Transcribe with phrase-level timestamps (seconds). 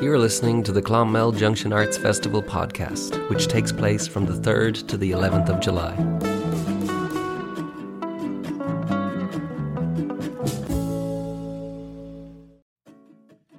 [0.00, 4.86] You're listening to the Clonmel Junction Arts Festival podcast, which takes place from the 3rd
[4.86, 5.96] to the 11th of July.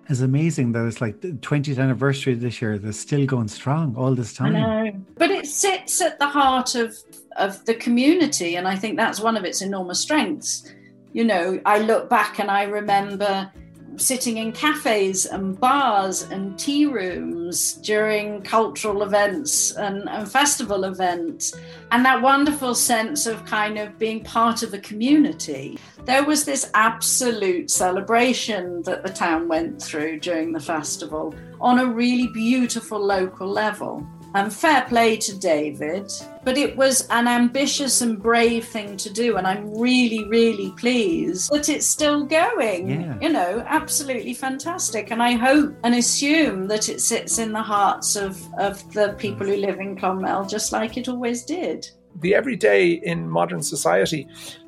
[0.09, 2.77] It's amazing that it's like the 20th anniversary this year.
[2.77, 4.55] They're still going strong all this time.
[4.55, 6.95] I know, but it sits at the heart of
[7.38, 10.70] of the community, and I think that's one of its enormous strengths.
[11.14, 13.52] You know, I look back and I remember
[13.98, 21.53] sitting in cafes and bars and tea rooms during cultural events and, and, festival events,
[21.91, 25.77] and that wonderful sense of kind of being part of a community.
[26.05, 31.86] There was this absolute celebration that the town went through during the festival on a
[31.86, 34.08] really beautiful local level.
[34.34, 36.12] And fair play to David,
[36.45, 39.35] but it was an ambitious and brave thing to do.
[39.35, 42.89] And I'm really, really pleased that it's still going.
[42.89, 43.17] Yeah.
[43.22, 45.12] You know, absolutely fantastic.
[45.12, 49.45] And I hope and assume that it sits in the hearts of, of the people
[49.45, 51.89] who live in Clonmel, just like it always did.
[52.22, 54.28] The everyday in modern society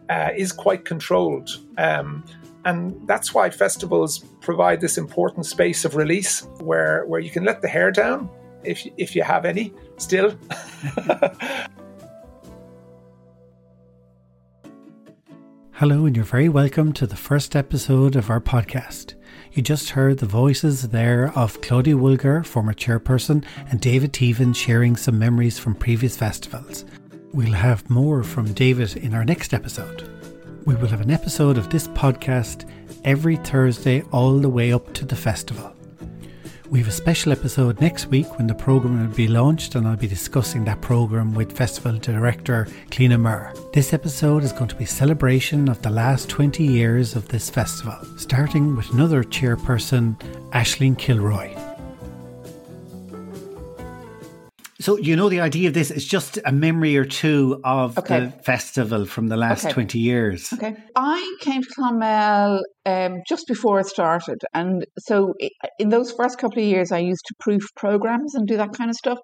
[0.10, 1.50] uh, is quite controlled.
[1.78, 2.26] Um,
[2.66, 7.62] and that's why festivals provide this important space of release where, where you can let
[7.62, 8.30] the hair down
[8.64, 10.38] if if you have any still.
[15.78, 19.16] Hello, and you're very welcome to the first episode of our podcast.
[19.54, 24.96] You just heard the voices there of Claudia Woolger, former chairperson, and David Teevan sharing
[24.96, 26.86] some memories from previous festivals.
[27.34, 30.08] We'll have more from David in our next episode.
[30.66, 32.70] We will have an episode of this podcast
[33.04, 35.74] every Thursday all the way up to the festival.
[36.74, 39.96] We have a special episode next week when the programme will be launched, and I'll
[39.96, 43.54] be discussing that programme with Festival Director Cliona Maher.
[43.74, 48.00] This episode is going to be celebration of the last 20 years of this festival,
[48.18, 50.16] starting with another chairperson,
[50.50, 51.63] Ashleen Kilroy.
[54.84, 58.20] So you know the idea of this is just a memory or two of okay.
[58.20, 59.74] the festival from the last okay.
[59.74, 60.52] twenty years.
[60.52, 65.36] Okay, I came to Clonmel um, just before it started, and so
[65.80, 68.90] in those first couple of years, I used to proof programs and do that kind
[68.90, 69.20] of stuff.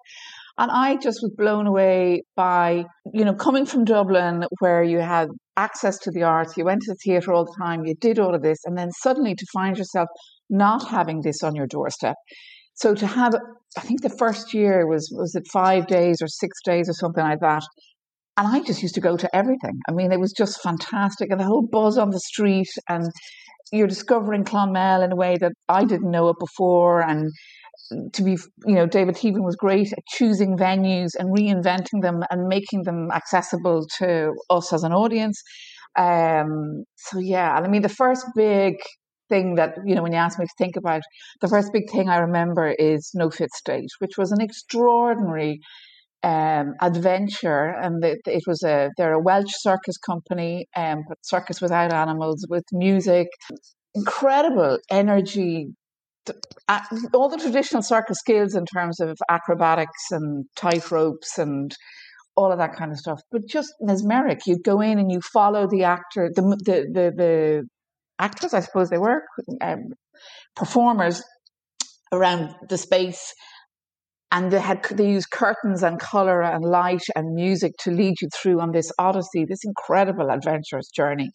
[0.56, 5.28] And I just was blown away by, you know, coming from Dublin where you had
[5.58, 8.34] access to the arts, you went to the theatre all the time, you did all
[8.34, 10.08] of this, and then suddenly to find yourself
[10.48, 12.16] not having this on your doorstep
[12.80, 13.34] so to have,
[13.76, 17.22] I think the first year was was it five days or six days or something
[17.22, 17.62] like that,
[18.36, 19.80] and I just used to go to everything.
[19.88, 23.10] I mean, it was just fantastic, and the whole buzz on the street, and
[23.70, 27.30] you're discovering Clonmel in a way that I didn't know it before, and
[28.14, 32.48] to be, you know, David Teevan was great at choosing venues and reinventing them and
[32.48, 35.42] making them accessible to us as an audience.
[35.98, 38.76] Um, so yeah, and I mean, the first big
[39.30, 41.02] thing that, you know, when you ask me to think about,
[41.40, 45.60] the first big thing I remember is No Fit State, which was an extraordinary
[46.22, 47.74] um, adventure.
[47.82, 52.44] And it, it, was a, they're a Welsh circus company, um, but circus without animals,
[52.50, 53.28] with music,
[53.94, 55.68] incredible energy,
[57.14, 61.74] all the traditional circus skills in terms of acrobatics and tight ropes and
[62.36, 64.40] all of that kind of stuff, but just mesmeric.
[64.46, 67.68] You go in and you follow the actor, the the the, the
[68.20, 69.22] actors, I suppose they were,
[69.60, 69.94] um,
[70.54, 71.22] performers
[72.12, 73.34] around the space.
[74.32, 78.28] And they had they used curtains and color and light and music to lead you
[78.32, 81.30] through on this odyssey, this incredible adventurous journey.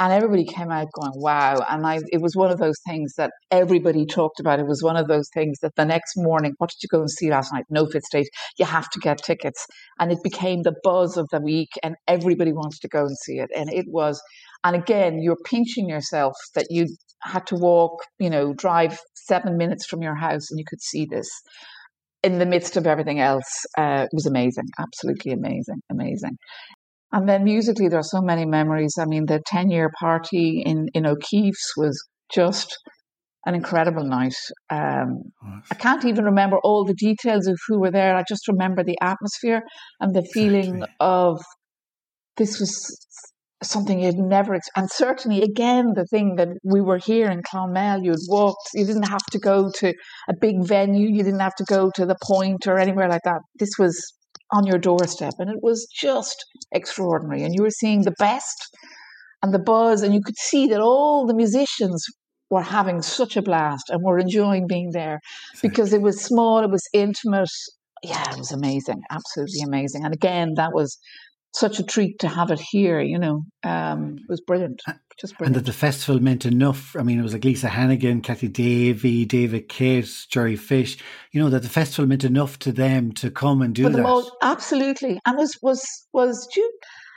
[0.00, 3.32] And everybody came out going, "Wow!" And I, it was one of those things that
[3.50, 4.60] everybody talked about.
[4.60, 7.10] It was one of those things that the next morning, what did you go and
[7.10, 7.64] see last night?
[7.68, 8.28] No Fit State.
[8.58, 9.66] You have to get tickets,
[9.98, 13.38] and it became the buzz of the week, and everybody wanted to go and see
[13.38, 13.50] it.
[13.54, 14.22] And it was
[14.64, 16.86] and again, you're pinching yourself that you
[17.22, 21.06] had to walk, you know, drive seven minutes from your house and you could see
[21.10, 21.28] this
[22.22, 23.64] in the midst of everything else.
[23.76, 26.36] Uh, it was amazing, absolutely amazing, amazing.
[27.12, 28.94] And then musically, there are so many memories.
[29.00, 31.98] I mean, the 10 year party in, in O'Keefe's was
[32.32, 32.76] just
[33.46, 34.34] an incredible night.
[34.68, 35.22] Um,
[35.70, 38.14] I can't even remember all the details of who were there.
[38.14, 39.62] I just remember the atmosphere
[40.00, 40.96] and the feeling exactly.
[41.00, 41.40] of
[42.36, 42.96] this was
[43.62, 48.16] something you'd never, and certainly again, the thing that we were here in Clonmel, you'd
[48.28, 49.88] walked, you didn't have to go to
[50.28, 53.40] a big venue, you didn't have to go to the point or anywhere like that.
[53.58, 53.98] This was
[54.52, 57.42] on your doorstep and it was just extraordinary.
[57.42, 58.76] And you were seeing the best
[59.42, 62.04] and the buzz, and you could see that all the musicians
[62.50, 65.20] were having such a blast and were enjoying being there
[65.62, 67.48] because it was small, it was intimate.
[68.02, 70.04] Yeah, it was amazing, absolutely amazing.
[70.04, 70.98] And again, that was
[71.54, 73.00] such a treat to have it here.
[73.00, 74.82] You know, um, it was brilliant.
[75.18, 75.56] Just brilliant.
[75.56, 76.94] And that the festival meant enough.
[76.96, 80.98] I mean, it was like Lisa Hannigan, Cathy Davey, David Kitt, Jerry Fish.
[81.32, 84.04] You know that the festival meant enough to them to come and do For that.
[84.04, 86.72] all, absolutely, and was was was due.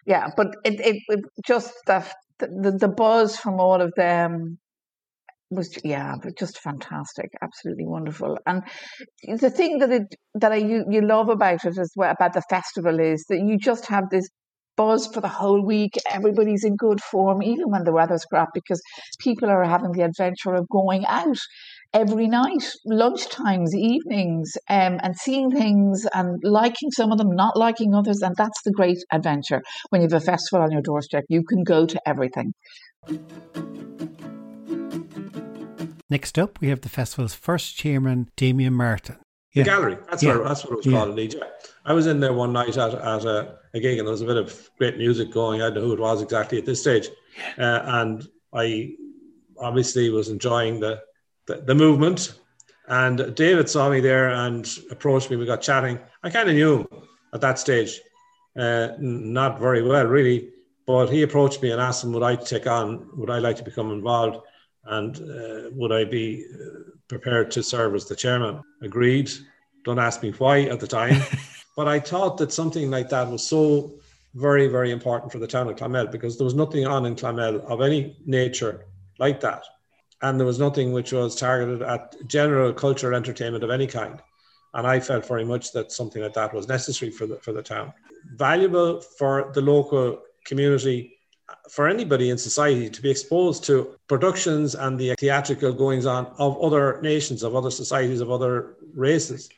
[0.05, 4.57] Yeah, but it, it, it just that the, the buzz from all of them
[5.51, 8.37] was yeah, just fantastic, absolutely wonderful.
[8.45, 8.63] And
[9.27, 12.43] the thing that it that I you, you love about it as well about the
[12.49, 14.27] festival is that you just have this
[14.77, 15.93] buzz for the whole week.
[16.09, 18.81] Everybody's in good form, even when the weather's crap, because
[19.19, 21.37] people are having the adventure of going out
[21.93, 27.93] every night, lunchtimes, evenings, um, and seeing things and liking some of them, not liking
[27.93, 28.21] others.
[28.21, 29.61] And that's the great adventure.
[29.89, 32.53] When you have a festival on your doorstep, you can go to everything.
[36.11, 39.15] Next up, we have the festival's first chairman, Damien Martin.
[39.55, 39.97] The gallery.
[40.09, 40.37] That's Yeah.
[40.39, 40.91] what that's what it was Yeah.
[40.91, 41.33] called indeed.
[41.35, 41.43] Yeah.
[41.85, 44.25] I was in there one night at, at a, a gig and there was a
[44.25, 45.61] bit of great music going.
[45.61, 47.07] I don't know who it was exactly at this stage.
[47.57, 48.95] Uh, and I
[49.57, 51.01] obviously was enjoying the,
[51.47, 52.33] the, the movement.
[52.89, 55.37] And David saw me there and approached me.
[55.37, 55.97] We got chatting.
[56.23, 56.87] I kind of knew him
[57.33, 58.01] at that stage,
[58.59, 60.49] uh, not very well, really.
[60.85, 63.63] But he approached me and asked him, would I take on, would I like to
[63.63, 64.39] become involved?
[64.85, 68.61] And uh, would I be uh, prepared to serve as the chairman?
[68.81, 69.31] Agreed.
[69.85, 71.21] Don't ask me why at the time.
[71.75, 73.93] but I thought that something like that was so
[74.33, 77.61] very, very important for the town of Clonmel because there was nothing on in Clonmel
[77.67, 78.85] of any nature
[79.19, 79.63] like that.
[80.21, 84.21] And there was nothing which was targeted at general culture entertainment of any kind.
[84.73, 87.61] And I felt very much that something like that was necessary for the, for the
[87.61, 87.93] town.
[88.35, 91.17] Valuable for the local community,
[91.69, 96.61] for anybody in society to be exposed to productions and the theatrical goings on of
[96.61, 99.49] other nations, of other societies, of other races.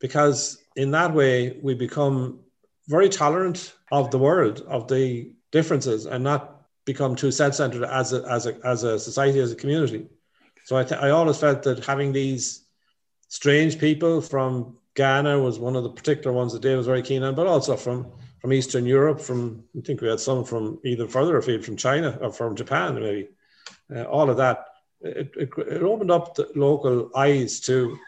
[0.00, 2.40] Because in that way, we become
[2.88, 8.24] very tolerant of the world, of the differences, and not become too self-centered as a,
[8.28, 10.06] as a, as a society, as a community.
[10.64, 12.64] So I, th- I always felt that having these
[13.28, 17.22] strange people from Ghana was one of the particular ones that Dave was very keen
[17.22, 18.10] on, but also from
[18.40, 22.18] from Eastern Europe, from I think we had some from even further afield from China
[22.20, 23.28] or from Japan, maybe.
[23.94, 24.66] Uh, all of that,
[25.00, 27.98] it, it, it opened up the local eyes to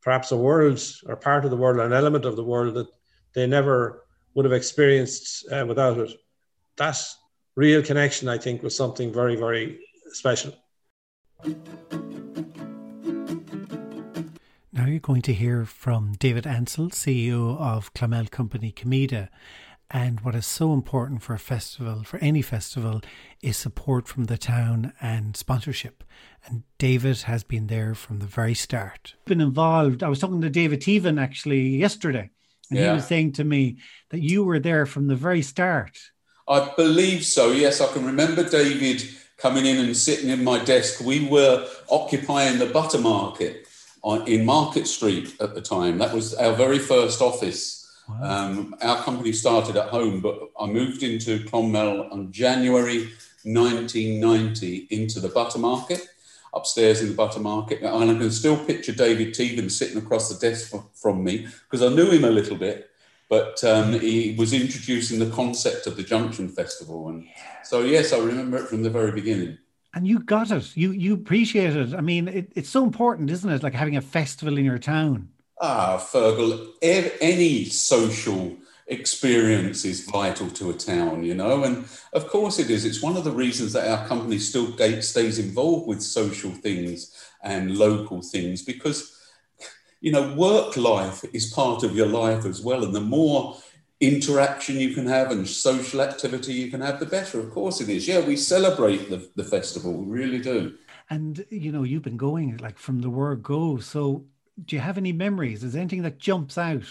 [0.00, 2.88] perhaps a world or part of the world, an element of the world that
[3.34, 4.04] they never
[4.34, 6.12] would have experienced uh, without it.
[6.76, 6.96] That
[7.56, 9.80] real connection, I think, was something very, very
[10.12, 10.54] special.
[14.72, 19.28] Now you're going to hear from David Ansell, CEO of Clonmel Company Comida.
[19.90, 23.00] And what is so important for a festival, for any festival,
[23.42, 26.04] is support from the town and sponsorship.
[26.46, 29.14] And David has been there from the very start.
[29.18, 30.04] I've been involved.
[30.04, 32.30] I was talking to David Teevan actually yesterday,
[32.70, 33.78] and he was saying to me
[34.10, 35.98] that you were there from the very start.
[36.46, 37.50] I believe so.
[37.50, 39.02] Yes, I can remember David
[39.38, 41.00] coming in and sitting in my desk.
[41.00, 43.66] We were occupying the Butter Market
[44.02, 45.98] on, in Market Street at the time.
[45.98, 47.79] That was our very first office.
[48.22, 53.08] Um, our company started at home, but I moved into Clonmel on January
[53.44, 56.06] 1990 into the Butter Market,
[56.54, 57.82] upstairs in the Butter Market.
[57.82, 61.94] And I can still picture David Teevan sitting across the desk from me because I
[61.94, 62.90] knew him a little bit
[63.30, 67.28] but um, he was introducing the concept of the Junction Festival, and
[67.62, 69.56] so yes, I remember it from the very beginning.
[69.94, 70.76] And you got it.
[70.76, 71.94] You you appreciate it.
[71.94, 73.62] I mean, it, it's so important, isn't it?
[73.62, 75.28] Like having a festival in your town.
[75.60, 82.28] Ah, Fergal, ev- any social experience is vital to a town, you know, and of
[82.28, 82.84] course it is.
[82.84, 87.76] It's one of the reasons that our company still stays involved with social things and
[87.76, 89.16] local things because,
[90.00, 92.82] you know, work life is part of your life as well.
[92.82, 93.56] And the more
[94.00, 97.38] interaction you can have and social activity you can have, the better.
[97.38, 98.08] Of course it is.
[98.08, 100.74] Yeah, we celebrate the, the festival, we really do.
[101.10, 103.78] And you know, you've been going like from the word go.
[103.78, 104.24] So,
[104.64, 105.64] do you have any memories?
[105.64, 106.84] Is there anything that jumps out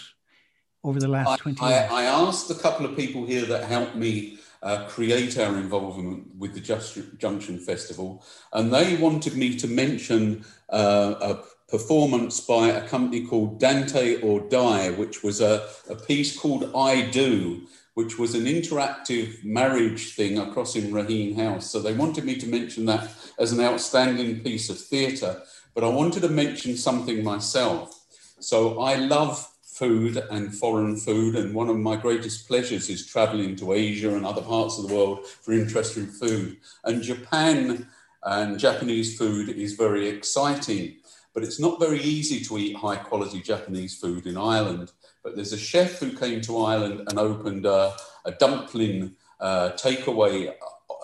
[0.82, 1.92] over the last I, twenty I, years?
[1.92, 6.54] I asked a couple of people here that helped me uh, create our involvement with
[6.54, 12.86] the Just Junction Festival, and they wanted me to mention uh, a performance by a
[12.88, 17.62] company called Dante or Die, which was a, a piece called I Do,
[17.94, 21.70] which was an interactive marriage thing across in Raheen House.
[21.70, 23.08] So they wanted me to mention that
[23.38, 25.42] as an outstanding piece of theatre,
[25.74, 28.06] but I wanted to mention something myself.
[28.40, 33.56] So I love food and foreign food, and one of my greatest pleasures is traveling
[33.56, 36.58] to Asia and other parts of the world for interesting food.
[36.84, 37.86] And Japan
[38.22, 40.96] and Japanese food is very exciting.
[41.32, 44.92] but it's not very easy to eat high quality Japanese food in Ireland.
[45.22, 50.52] But there's a chef who came to Ireland and opened a, a dumpling uh, takeaway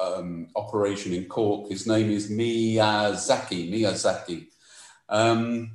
[0.00, 1.68] um, operation in Cork.
[1.68, 3.70] His name is Miyazaki.
[3.70, 4.49] Miyazaki.
[5.08, 5.72] Um,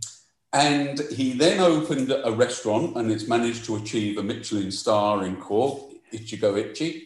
[0.54, 5.38] and he then opened a restaurant and it's managed to achieve a Michelin star in
[5.38, 7.04] Cork, Ichigo Ichie,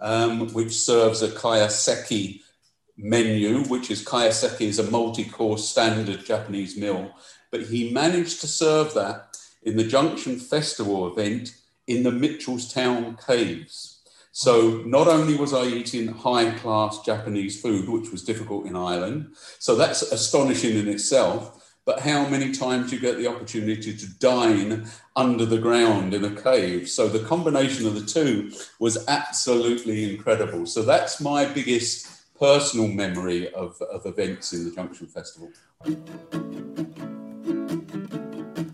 [0.00, 2.42] um, which serves a kaiseki
[2.96, 7.10] menu, which is kaiseki is a multi-course standard Japanese meal.
[7.50, 11.56] But he managed to serve that in the Junction Festival event
[11.88, 14.00] in the Mitchelstown Caves.
[14.32, 19.34] So not only was I eating high class Japanese food, which was difficult in Ireland,
[19.58, 21.55] so that's astonishing in itself,
[21.86, 26.42] but how many times you get the opportunity to dine under the ground in a
[26.42, 26.88] cave.
[26.88, 30.66] So the combination of the two was absolutely incredible.
[30.66, 35.50] So that's my biggest personal memory of, of events in the Junction Festival.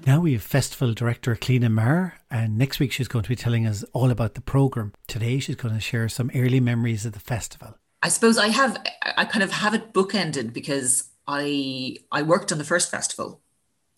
[0.07, 3.67] Now we have festival director Cliona Maher, and next week she's going to be telling
[3.67, 4.95] us all about the program.
[5.07, 7.77] Today she's going to share some early memories of the festival.
[8.03, 8.77] I suppose I have
[9.17, 13.41] I kind of have it bookended because I I worked on the first festival.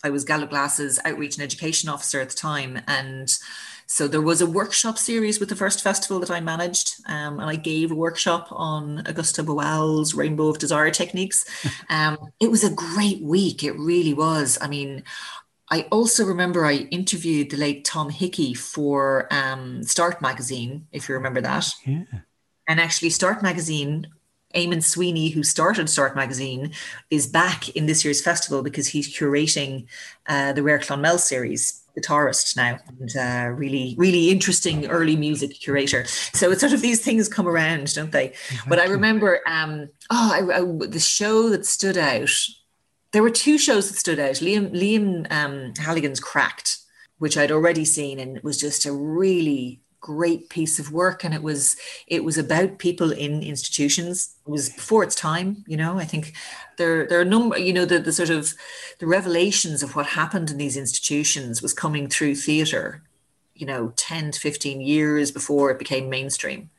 [0.03, 3.33] I was Galloglass's outreach and education officer at the time, and
[3.87, 7.51] so there was a workshop series with the first festival that I managed, um, and
[7.51, 11.45] I gave a workshop on Augusto Boal's Rainbow of Desire techniques.
[11.91, 13.63] Um, it was a great week.
[13.63, 14.59] It really was.
[14.61, 15.05] I mean,
[15.71, 21.15] I also remember I interviewed the late Tom Hickey for um, Start magazine, if you
[21.15, 21.69] remember that.
[21.87, 22.05] Yeah.
[22.67, 24.09] And actually, Start magazine,
[24.55, 26.73] Eamon Sweeney, who started Start magazine,
[27.11, 29.87] is back in this year's festival because he's curating
[30.27, 36.05] uh, the Rare Clonmel series guitarist now and uh, really really interesting early music curator
[36.07, 38.69] so it's sort of these things come around don't they exactly.
[38.69, 42.29] but i remember um oh I, I, the show that stood out
[43.15, 44.35] there were two shows that stood out.
[44.35, 46.79] Liam Liam um, Halligan's Cracked,
[47.19, 51.25] which I'd already seen, and it was just a really great piece of work.
[51.25, 54.37] And it was it was about people in institutions.
[54.47, 55.99] It was before its time, you know.
[55.99, 56.35] I think
[56.77, 58.55] there there are a number, you know, the the sort of
[58.99, 63.03] the revelations of what happened in these institutions was coming through theatre,
[63.55, 66.71] you know, ten to fifteen years before it became mainstream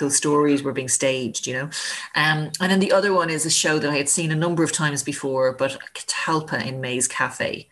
[0.00, 1.68] those stories were being staged, you know.
[2.16, 4.64] Um, and then the other one is a show that I had seen a number
[4.64, 7.68] of times before, but Catalpa in Maze Cafe.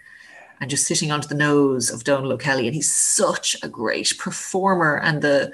[0.62, 4.96] And just sitting onto the nose of Donal O'Kelly, and he's such a great performer,
[4.96, 5.52] and the,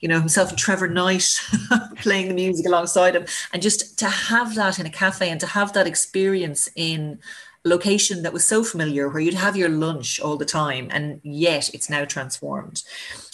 [0.00, 1.40] you know, himself and Trevor Knight
[1.96, 3.24] playing the music alongside him,
[3.54, 7.18] and just to have that in a cafe and to have that experience in
[7.64, 11.20] a location that was so familiar where you'd have your lunch all the time and
[11.22, 12.82] yet it's now transformed.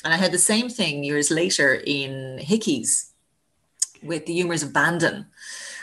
[0.04, 3.12] And i had the same thing years later in hickey's
[4.02, 5.26] with the humors of bandon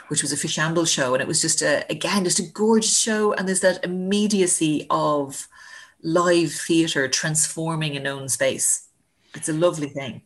[0.07, 3.33] which was a fishamble show and it was just a again just a gorgeous show
[3.33, 5.48] and there's that immediacy of
[6.01, 8.89] live theatre transforming a known space
[9.33, 10.22] it's a lovely thing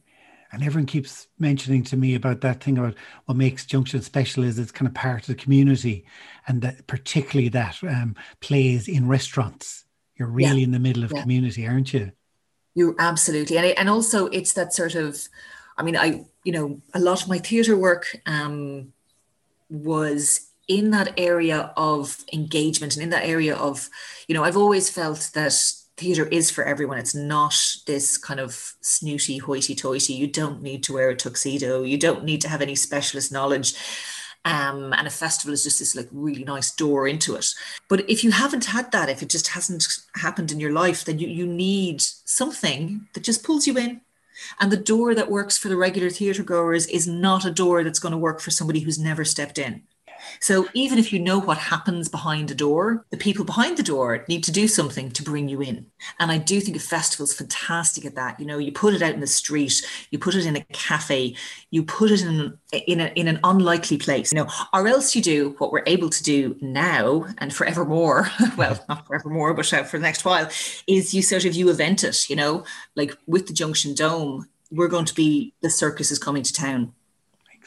[0.51, 4.57] and everyone keeps mentioning to me about that thing about what makes Junction special is
[4.57, 6.05] it's kind of part of the community,
[6.47, 9.85] and that particularly that um, plays in restaurants.
[10.15, 10.65] You're really yeah.
[10.65, 11.21] in the middle of yeah.
[11.21, 12.11] community, aren't you?
[12.75, 15.19] You absolutely, and it, and also it's that sort of,
[15.77, 18.93] I mean, I you know a lot of my theatre work um,
[19.69, 23.89] was in that area of engagement and in that area of,
[24.27, 25.53] you know, I've always felt that
[25.95, 26.97] theatre is for everyone.
[26.97, 30.13] It's not this kind of snooty, hoity toity.
[30.13, 31.83] You don't need to wear a tuxedo.
[31.83, 33.75] You don't need to have any specialist knowledge.
[34.45, 37.53] Um, and a festival is just this like really nice door into it.
[37.89, 41.19] But if you haven't had that, if it just hasn't happened in your life, then
[41.19, 44.01] you, you need something that just pulls you in.
[44.59, 47.99] And the door that works for the regular theatre goers is not a door that's
[47.99, 49.83] going to work for somebody who's never stepped in.
[50.39, 54.25] So even if you know what happens behind a door, the people behind the door
[54.27, 55.85] need to do something to bring you in.
[56.19, 58.39] And I do think a festival's fantastic at that.
[58.39, 61.35] You know, you put it out in the street, you put it in a cafe,
[61.71, 65.21] you put it in in, a, in an unlikely place, you know, or else you
[65.21, 68.29] do what we're able to do now and forevermore.
[68.57, 70.49] well, not forevermore, but uh, for the next while,
[70.87, 72.29] is you sort of you event it.
[72.29, 72.63] You know,
[72.95, 76.93] like with the Junction Dome, we're going to be the circus is coming to town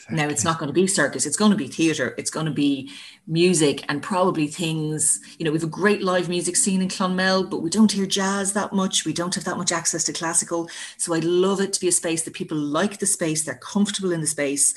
[0.01, 0.17] Exactly.
[0.17, 2.53] Now it's not going to be circus, it's going to be theatre, it's going to
[2.53, 2.91] be
[3.27, 7.45] music and probably things, you know, we have a great live music scene in Clonmel,
[7.45, 9.05] but we don't hear jazz that much.
[9.05, 10.71] We don't have that much access to classical.
[10.97, 14.11] So I'd love it to be a space that people like the space, they're comfortable
[14.11, 14.75] in the space,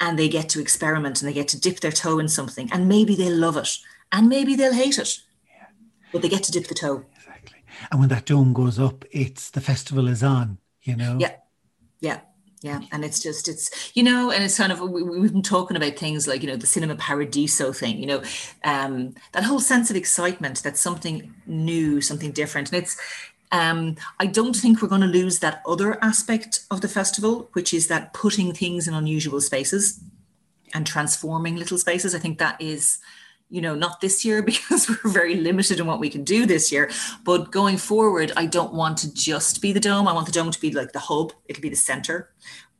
[0.00, 2.68] and they get to experiment and they get to dip their toe in something.
[2.70, 3.70] And maybe they'll love it
[4.12, 5.18] and maybe they'll hate it.
[5.48, 5.68] Yeah.
[6.12, 7.06] But they get to dip the toe.
[7.16, 7.64] Exactly.
[7.90, 11.16] And when that dome goes up, it's the festival is on, you know?
[11.18, 11.36] Yeah.
[12.00, 12.20] Yeah
[12.62, 15.76] yeah and it's just it's you know and it's kind of we, we've been talking
[15.76, 18.22] about things like you know the cinema paradiso thing you know
[18.64, 22.96] um that whole sense of excitement that something new something different and it's
[23.52, 27.72] um, I don't think we're going to lose that other aspect of the festival, which
[27.72, 30.00] is that putting things in unusual spaces
[30.74, 32.14] and transforming little spaces.
[32.14, 32.98] I think that is
[33.48, 36.72] you know, not this year because we're very limited in what we can do this
[36.72, 36.90] year.
[37.24, 40.08] But going forward, I don't want to just be the dome.
[40.08, 42.30] I want the dome to be like the hub, it'll be the center,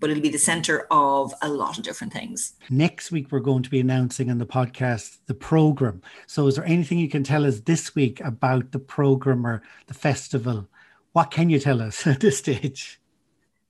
[0.01, 2.55] but it'll be the center of a lot of different things.
[2.69, 6.03] Next week, we're going to be announcing on the podcast the program.
[6.27, 9.95] So, is there anything you can tell us this week about the program or the
[9.95, 10.69] festival?
[11.13, 13.01] What can you tell us at this stage?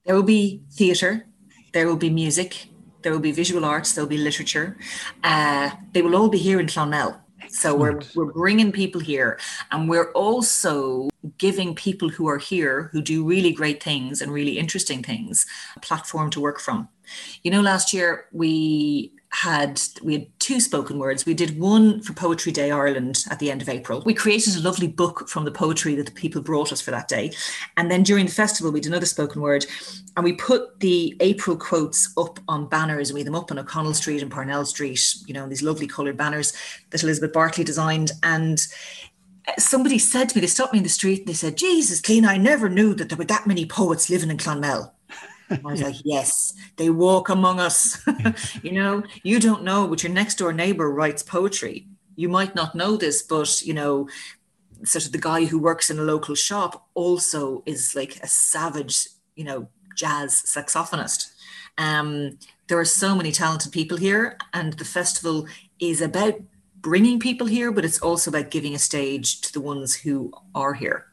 [0.05, 1.27] There will be theatre,
[1.73, 2.67] there will be music,
[3.01, 4.77] there will be visual arts, there will be literature.
[5.23, 7.19] Uh, they will all be here in Clonmel.
[7.49, 9.39] So we're we're bringing people here,
[9.71, 14.57] and we're also giving people who are here who do really great things and really
[14.59, 16.89] interesting things a platform to work from.
[17.43, 21.25] You know, last year we had we had two spoken words.
[21.25, 24.01] We did one for Poetry Day Ireland at the end of April.
[24.05, 27.07] We created a lovely book from the poetry that the people brought us for that
[27.07, 27.33] day.
[27.75, 29.65] And then during the festival, we did another spoken word
[30.15, 33.93] and we put the April quotes up on banners we had them up on O'Connell
[33.93, 36.53] Street and Parnell Street, you know, these lovely coloured banners
[36.89, 38.11] that Elizabeth Bartley designed.
[38.23, 38.65] And
[39.57, 42.25] somebody said to me, they stopped me in the street and they said, Jesus, Clean,
[42.25, 44.93] I never knew that there were that many poets living in Clonmel.
[45.49, 48.05] I was like, yes, they walk among us.
[48.63, 51.87] you know, you don't know, but your next door neighbor writes poetry.
[52.15, 54.09] You might not know this, but you know,
[54.83, 59.07] sort of the guy who works in a local shop also is like a savage,
[59.35, 61.31] you know, jazz saxophonist.
[61.77, 62.37] Um,
[62.67, 65.47] there are so many talented people here, and the festival
[65.79, 66.35] is about
[66.75, 70.73] bringing people here, but it's also about giving a stage to the ones who are
[70.73, 71.06] here.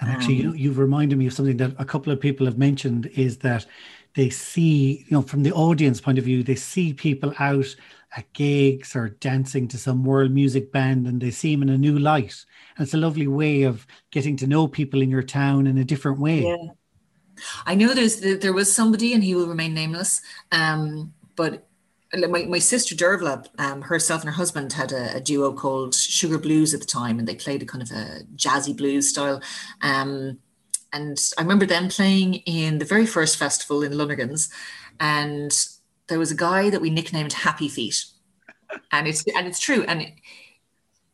[0.00, 2.58] And actually, um, you, have reminded me of something that a couple of people have
[2.58, 3.66] mentioned is that
[4.14, 7.74] they see, you know, from the audience point of view, they see people out
[8.16, 11.78] at gigs or dancing to some world music band and they see them in a
[11.78, 12.44] new light.
[12.76, 15.84] And it's a lovely way of getting to know people in your town in a
[15.84, 16.44] different way.
[16.44, 16.56] Yeah.
[17.66, 20.20] I know there's there was somebody and he will remain nameless.
[20.52, 21.66] Um, but
[22.16, 26.38] my, my sister Dervla, um, herself and her husband had a, a, duo called Sugar
[26.38, 29.42] Blues at the time, and they played a kind of a jazzy blues style.
[29.82, 30.38] Um,
[30.92, 34.48] and I remember them playing in the very first festival in Lonergan's,
[35.00, 35.52] and
[36.08, 38.04] there was a guy that we nicknamed Happy Feet,
[38.92, 39.84] and it's and it's true.
[39.84, 40.12] And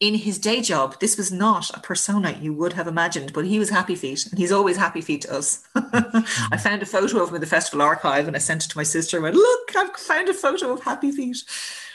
[0.00, 3.58] in his day job, this was not a persona you would have imagined, but he
[3.58, 5.62] was happy feet and he's always happy feet to us.
[5.74, 8.78] I found a photo of him in the festival archive and I sent it to
[8.78, 11.44] my sister and went, Look, I've found a photo of happy feet.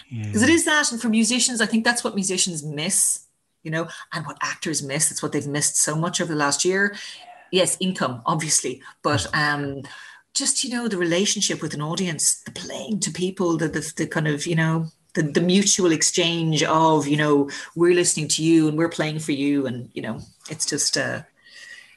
[0.08, 0.48] Because yeah.
[0.48, 0.91] it is that.
[0.91, 3.26] And for musicians, I think that's what musicians miss,
[3.63, 5.10] you know, and what actors miss.
[5.10, 6.96] It's what they've missed so much over the last year.
[7.52, 9.82] Yes, income, obviously, but um,
[10.36, 14.06] just, you know, the relationship with an audience, the playing to people, the, the, the
[14.06, 18.67] kind of, you know, the, the mutual exchange of you know we're listening to you
[18.67, 21.21] and we're playing for you and you know it's just uh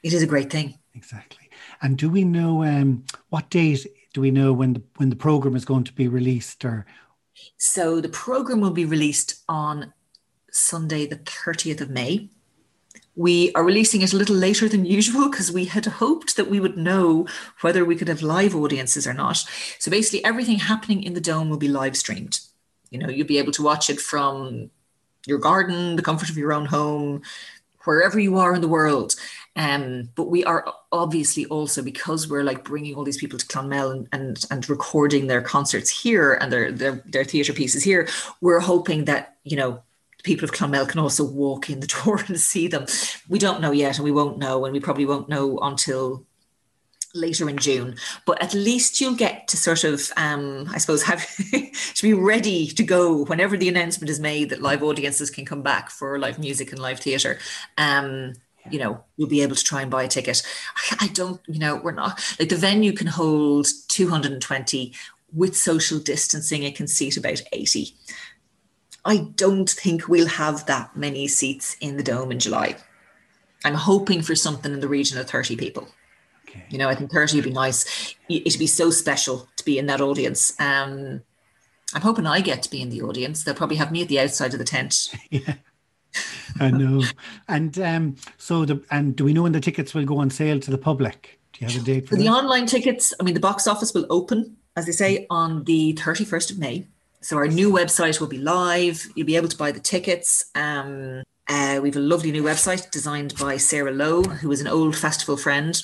[0.03, 1.51] it is a great thing exactly
[1.83, 5.55] and do we know um what date do we know when the when the program
[5.55, 6.87] is going to be released or
[7.57, 9.93] so the program will be released on
[10.51, 12.31] sunday the 30th of may
[13.17, 16.61] we are releasing it a little later than usual because we had hoped that we
[16.61, 17.27] would know
[17.63, 19.45] whether we could have live audiences or not.
[19.81, 22.39] So basically, everything happening in the dome will be live streamed.
[22.91, 24.71] You know, you'll be able to watch it from
[25.27, 27.23] your garden, the comfort of your own home,
[27.85, 29.15] wherever you are in the world.
[29.57, 33.91] Um, but we are obviously also because we're like bringing all these people to Clonmel
[33.91, 38.09] and, and, and recording their concerts here and their their, their theatre pieces here.
[38.41, 39.83] We're hoping that you know
[40.23, 42.87] people of Clonmel can also walk in the door and see them.
[43.29, 46.25] We don't know yet, and we won't know, and we probably won't know until
[47.19, 47.97] later in June.
[48.25, 52.69] But at least you'll get to sort of, um, I suppose, have to be ready
[52.69, 56.39] to go whenever the announcement is made that live audiences can come back for live
[56.39, 57.39] music and live theatre.
[57.77, 58.35] Um,
[58.71, 60.43] you know, you'll be able to try and buy a ticket.
[60.91, 64.95] I, I don't, you know, we're not like the venue can hold 220
[65.33, 67.95] with social distancing, it can seat about 80.
[69.05, 72.77] I don't think we'll have that many seats in the dome in July.
[73.65, 75.89] I'm hoping for something in the region of 30 people.
[76.49, 76.65] Okay.
[76.71, 78.15] You know, I think 30 would be nice.
[78.29, 80.59] It'd be so special to be in that audience.
[80.61, 81.23] Um,
[81.95, 83.45] I'm hoping I get to be in the audience.
[83.45, 85.15] They'll probably have me at the outside of the tent.
[85.31, 85.55] yeah.
[86.61, 87.03] I know.
[87.49, 90.59] And um, so the and do we know when the tickets will go on sale
[90.61, 91.39] to the public?
[91.53, 93.15] Do you have a date for, for the online tickets?
[93.21, 96.87] I mean, the box office will open, as they say, on the 31st of May.
[97.21, 99.07] So our new website will be live.
[99.15, 100.47] You'll be able to buy the tickets.
[100.55, 104.69] Um, uh, we have a lovely new website designed by Sarah Lowe, who is an
[104.69, 105.81] old festival friend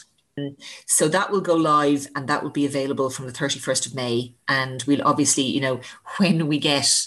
[0.86, 4.34] So that will go live and that will be available from the 31st of May.
[4.48, 5.80] And we'll obviously, you know,
[6.16, 7.06] when we get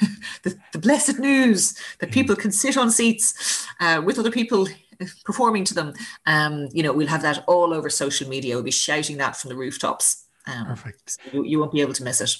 [0.42, 4.66] the, the blessed news that people can sit on seats uh, with other people
[5.24, 5.94] performing to them,
[6.26, 8.54] um, you know, we'll have that all over social media.
[8.54, 10.24] We'll be shouting that from the rooftops.
[10.46, 11.10] Um, Perfect.
[11.10, 12.34] So you, you won't be able to miss it.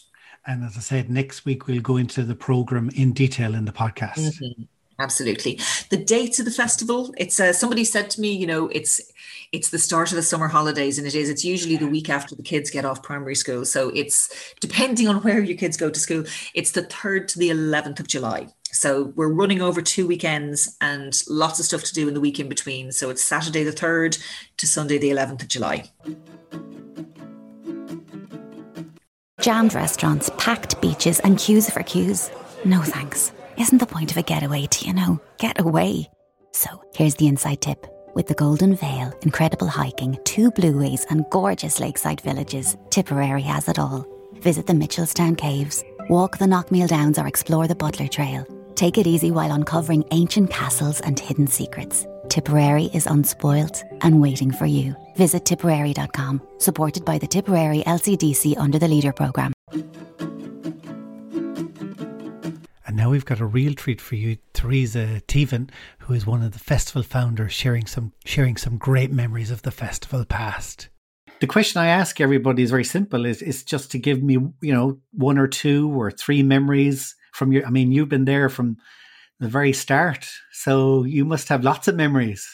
[0.46, 3.72] And as I said, next week we'll go into the program in detail in the
[3.72, 4.18] podcast.
[4.18, 4.62] Mm-hmm.
[5.00, 5.60] Absolutely.
[5.90, 9.00] The dates of the festival, it's uh, somebody said to me, you know, it's
[9.52, 12.34] it's the start of the summer holidays and it is it's usually the week after
[12.34, 13.64] the kids get off primary school.
[13.64, 17.50] So it's depending on where your kids go to school, it's the 3rd to the
[17.50, 18.48] 11th of July.
[18.72, 22.38] So we're running over two weekends and lots of stuff to do in the week
[22.38, 22.92] in between.
[22.92, 24.22] So it's Saturday the 3rd
[24.58, 25.90] to Sunday the 11th of July.
[29.40, 32.30] Jammed restaurants, packed beaches, and queues for queues.
[32.64, 33.32] No thanks.
[33.58, 36.08] Isn't the point of a getaway to, you know, get away?
[36.52, 37.84] So here's the inside tip.
[38.14, 43.80] With the Golden Vale, incredible hiking, two blueways, and gorgeous lakeside villages, Tipperary has it
[43.80, 44.06] all.
[44.34, 48.46] Visit the Mitchelstown Caves, walk the Knockmealdowns, or explore the Butler Trail.
[48.76, 52.06] Take it easy while uncovering ancient castles and hidden secrets.
[52.28, 54.94] Tipperary is unspoilt and waiting for you.
[55.16, 59.52] Visit tipperary.com, supported by the Tipperary LCDC under the Leader Programme.
[62.98, 66.58] Now we've got a real treat for you, Theresa Teevan, who is one of the
[66.58, 70.88] festival founders, sharing some sharing some great memories of the festival past.
[71.38, 74.74] The question I ask everybody is very simple: is is just to give me, you
[74.74, 77.64] know, one or two or three memories from your.
[77.64, 78.78] I mean, you've been there from
[79.38, 80.28] the very start.
[80.50, 82.44] So you must have lots of memories.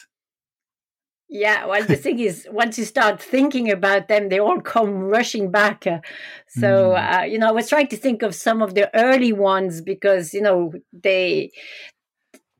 [1.27, 5.49] Yeah, well, the thing is, once you start thinking about them, they all come rushing
[5.49, 5.87] back.
[5.87, 5.99] Uh,
[6.47, 7.21] so, mm.
[7.21, 10.33] uh, you know, I was trying to think of some of the early ones because,
[10.33, 11.51] you know, they,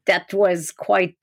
[0.08, 1.18] that was quite,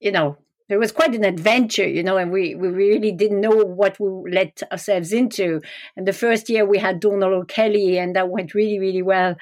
[0.00, 0.38] you know,
[0.70, 4.30] it was quite an adventure, you know, and we, we really didn't know what we
[4.30, 5.60] let ourselves into.
[5.96, 9.34] And the first year we had Donal O'Kelly, and that went really, really well.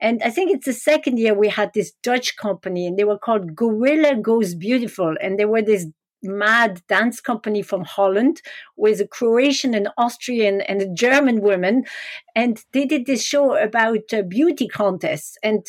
[0.00, 3.18] And I think it's the second year we had this Dutch company, and they were
[3.18, 5.86] called Gorilla Goes Beautiful, and they were this
[6.22, 8.42] mad dance company from Holland
[8.76, 11.84] with a Croatian and Austrian and a German woman,
[12.34, 15.36] and they did this show about uh, beauty contests.
[15.42, 15.66] And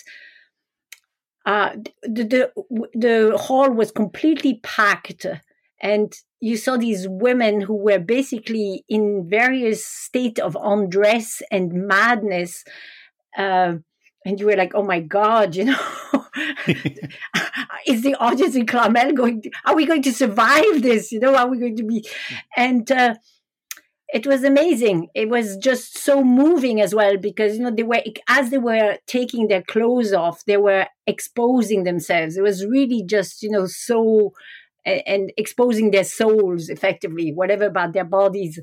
[1.45, 1.71] uh,
[2.03, 5.25] the, the the hall was completely packed,
[5.81, 12.63] and you saw these women who were basically in various state of undress and madness,
[13.37, 13.75] uh,
[14.25, 15.79] and you were like, "Oh my god!" You know,
[17.88, 19.41] is the audience in Clonmel going?
[19.41, 21.12] To, are we going to survive this?
[21.12, 22.08] You know, are we going to be?
[22.56, 23.15] And uh,
[24.13, 25.10] it was amazing.
[25.15, 28.98] It was just so moving as well because you know they were as they were
[29.08, 32.38] taking their clothes off, they were exposing themselves.
[32.38, 34.34] It was really just you know so
[34.86, 38.60] and exposing their souls effectively, whatever about their bodies.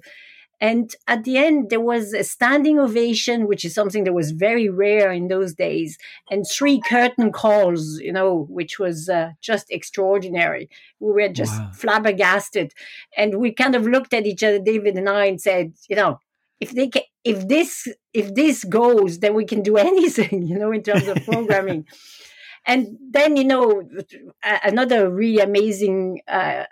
[0.60, 4.68] And at the end, there was a standing ovation, which is something that was very
[4.68, 5.98] rare in those days,
[6.30, 10.68] and three curtain calls, you know, which was uh, just extraordinary.
[10.98, 11.70] We were just wow.
[11.74, 12.72] flabbergasted.
[13.16, 16.18] And we kind of looked at each other, David and I, and said, you know,
[16.60, 20.72] if they can, if this if this goes, then we can do anything, you know,
[20.72, 21.86] in terms of programming.
[22.66, 23.82] and then you know
[24.62, 26.64] another really amazing uh,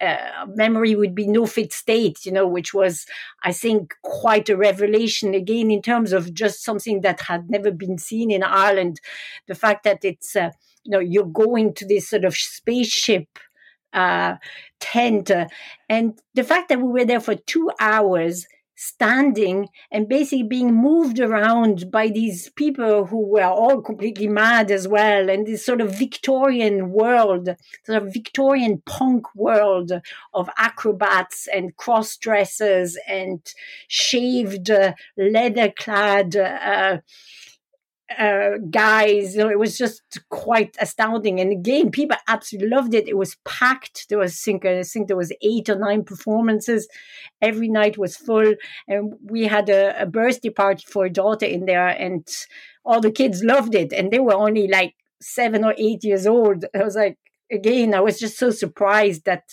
[0.00, 3.06] uh, memory would be no fit state, you know, which was,
[3.42, 7.98] I think, quite a revelation again in terms of just something that had never been
[7.98, 9.00] seen in Ireland.
[9.46, 10.50] The fact that it's, uh,
[10.84, 13.38] you know, you're going to this sort of spaceship
[13.92, 14.36] uh,
[14.78, 15.46] tent, uh,
[15.88, 18.46] and the fact that we were there for two hours
[18.82, 24.88] standing and basically being moved around by these people who were all completely mad as
[24.88, 27.50] well and this sort of victorian world
[27.84, 29.92] sort of victorian punk world
[30.32, 33.52] of acrobats and cross dressers and
[33.86, 36.96] shaved uh, leather clad uh,
[38.18, 39.34] uh, guys.
[39.34, 41.40] You know, it was just quite astounding.
[41.40, 43.08] And again, people absolutely loved it.
[43.08, 44.08] It was packed.
[44.08, 46.88] There was, I think, I think there was eight or nine performances.
[47.40, 48.54] Every night was full,
[48.88, 52.26] and we had a, a birthday party for a daughter in there, and
[52.84, 53.92] all the kids loved it.
[53.92, 56.64] And they were only like seven or eight years old.
[56.74, 57.18] I was like,
[57.50, 59.44] again, I was just so surprised that.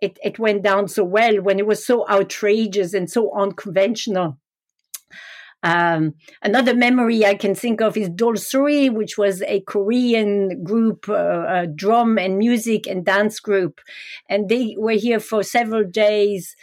[0.00, 4.38] It, it went down so well when it was so outrageous and so unconventional.
[5.62, 11.66] Um, another memory I can think of is Dulsori, which was a Korean group, uh,
[11.74, 13.80] drum and music and dance group.
[14.28, 16.54] And they were here for several days.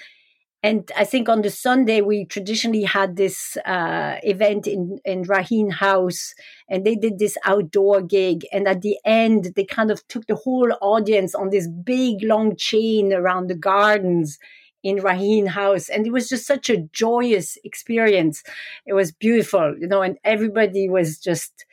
[0.63, 6.33] And I think on the Sunday, we traditionally had this uh, event in, in House,
[6.67, 8.47] and they did this outdoor gig.
[8.51, 12.55] And at the end, they kind of took the whole audience on this big long
[12.55, 14.39] chain around the gardens
[14.85, 15.89] in Raheen House.
[15.89, 18.43] And it was just such a joyous experience.
[18.85, 21.65] It was beautiful, you know, and everybody was just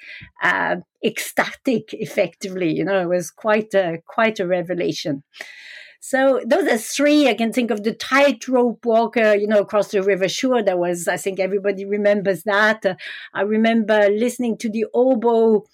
[0.43, 5.23] uh, ecstatic effectively, you know, it was quite a, quite a revelation.
[6.01, 7.29] So those are three.
[7.29, 10.27] I can think of the tightrope walker, you know, across the river.
[10.27, 12.85] Sure, that was, I think everybody remembers that.
[12.87, 12.95] Uh,
[13.35, 15.67] I remember listening to the oboe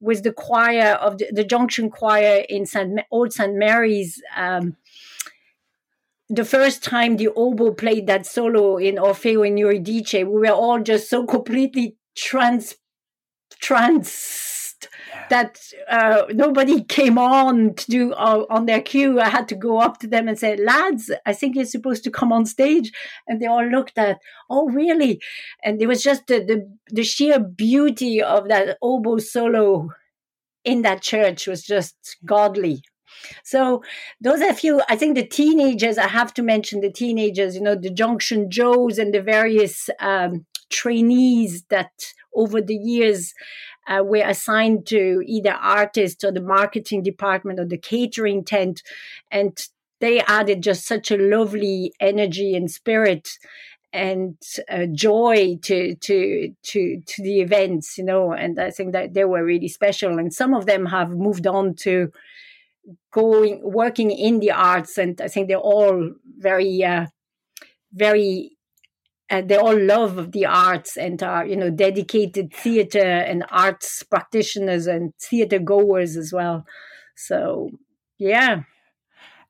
[0.00, 3.00] with the choir of the, the Junction Choir in St.
[3.10, 3.54] Old St.
[3.56, 4.22] Mary's.
[4.36, 4.76] Um,
[6.28, 10.80] the first time the oboe played that solo in Orfeo in Eurydice, we were all
[10.80, 12.74] just so completely trans,
[13.60, 14.74] trans
[15.30, 19.20] that uh, nobody came on to do uh, on their cue.
[19.20, 22.10] I had to go up to them and say, "Lads, I think you're supposed to
[22.10, 22.92] come on stage."
[23.26, 24.18] And they all looked at,
[24.50, 25.20] "Oh, really?"
[25.64, 29.90] And it was just the the, the sheer beauty of that oboe solo
[30.64, 32.82] in that church was just godly.
[33.42, 33.82] So
[34.20, 34.82] those are a few.
[34.88, 35.98] I think the teenagers.
[35.98, 37.54] I have to mention the teenagers.
[37.54, 41.90] You know, the Junction Joes and the various um, trainees that
[42.34, 43.34] over the years
[43.88, 48.82] uh, were assigned to either artists or the marketing department or the catering tent,
[49.30, 49.68] and
[50.00, 53.38] they added just such a lovely energy and spirit
[53.92, 54.36] and
[54.68, 59.24] uh, joy to to to to the events you know and i think that they
[59.24, 62.10] were really special and some of them have moved on to
[63.12, 67.06] going working in the arts and i think they're all very uh,
[67.92, 68.52] very
[69.30, 74.86] uh, they all love the arts and are you know dedicated theater and arts practitioners
[74.86, 76.64] and theater goers as well
[77.16, 77.70] so
[78.18, 78.62] yeah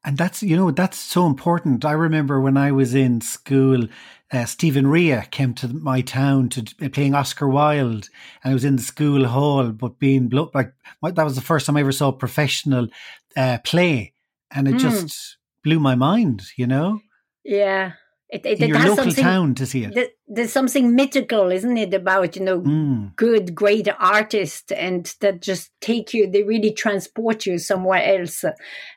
[0.05, 3.87] and that's you know that's so important i remember when i was in school
[4.33, 8.09] uh, Stephen Rea came to my town to playing Oscar Wilde,
[8.43, 9.71] and I was in the school hall.
[9.71, 10.73] But being like
[11.03, 12.89] that was the first time I ever saw professional
[13.37, 14.13] uh, play,
[14.51, 14.81] and it mm.
[14.81, 16.43] just blew my mind.
[16.57, 17.01] You know.
[17.45, 17.93] Yeah,
[18.29, 20.17] it, it, in it local town to see it.
[20.27, 23.15] There's something mythical, isn't it, about you know mm.
[23.15, 26.29] good, great artists, and that just take you.
[26.29, 28.45] They really transport you somewhere else,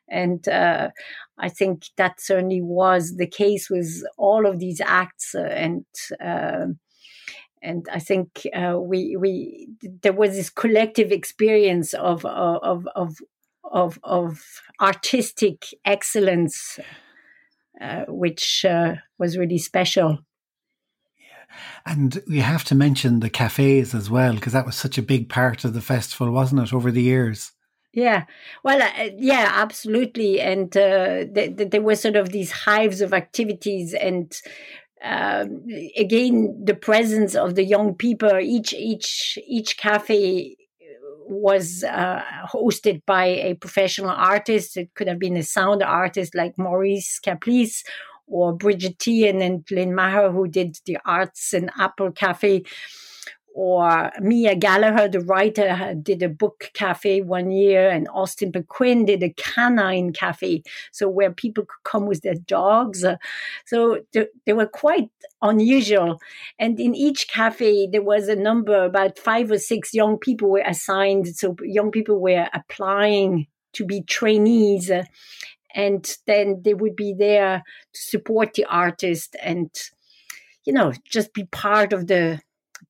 [0.08, 0.89] and uh,
[1.38, 5.86] I think that certainly was the case with all of these acts, uh, and.
[6.23, 6.67] Uh,
[7.62, 9.67] and I think uh, we we
[10.02, 13.17] there was this collective experience of of of
[13.71, 14.43] of, of
[14.82, 16.79] artistic excellence
[17.79, 20.19] uh, which uh, was really special.
[21.86, 25.29] And we have to mention the cafes as well, because that was such a big
[25.29, 27.53] part of the festival, wasn't it, over the years?
[27.93, 28.25] Yeah,
[28.63, 30.41] well, uh, yeah, absolutely.
[30.41, 34.32] And uh, th- th- there were sort of these hives of activities, and
[35.03, 35.65] um,
[35.97, 38.38] again, the presence of the young people.
[38.38, 40.55] Each each each cafe
[41.29, 44.75] was uh, hosted by a professional artist.
[44.75, 47.83] It could have been a sound artist like Maurice Caplice
[48.27, 52.63] or Bridget Teehan and Lynn Maher, who did the arts in Apple Cafe
[53.53, 59.23] or Mia Gallagher, the writer, did a book cafe one year, and Austin Bequin did
[59.23, 63.03] a canine cafe, so where people could come with their dogs.
[63.65, 65.09] So they were quite
[65.41, 66.19] unusual.
[66.57, 70.63] And in each cafe, there was a number, about five or six young people were
[70.65, 71.27] assigned.
[71.35, 74.91] So young people were applying to be trainees.
[75.75, 79.69] And then they would be there to support the artist and,
[80.65, 82.41] you know, just be part of the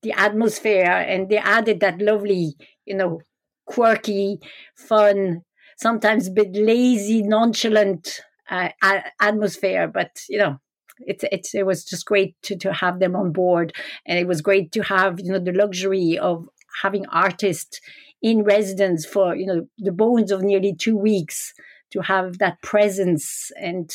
[0.02, 3.20] the atmosphere and they added that lovely, you know,
[3.66, 4.38] quirky,
[4.76, 5.42] fun,
[5.78, 8.68] sometimes a bit lazy, nonchalant uh,
[9.20, 9.88] atmosphere.
[9.88, 10.58] But you know,
[11.00, 13.72] it's it's it was just great to to have them on board,
[14.06, 16.48] and it was great to have you know the luxury of
[16.82, 17.80] having artists
[18.22, 21.52] in residence for you know the bones of nearly two weeks
[21.90, 23.90] to have that presence and